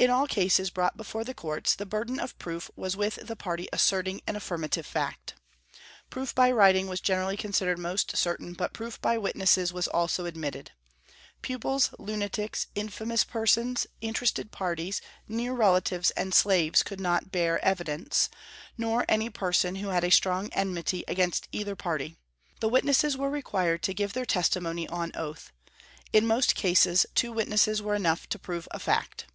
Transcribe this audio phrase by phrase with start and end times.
[0.00, 3.68] In all cases brought before the courts, the burden of proof was with the party
[3.72, 5.34] asserting an affirmative fact.
[6.08, 10.70] Proof by writing was generally considered most certain, but proof by witnesses was also admitted.
[11.42, 18.28] Pupils, lunatics, infamous persons, interested parties, near relatives, and slaves could not bear evidence,
[18.76, 22.14] nor any person who had a strong enmity against either party.
[22.60, 25.50] The witnesses were required to give their testimony on oath.
[26.12, 29.26] In most cases two witnesses were enough to prove a fact.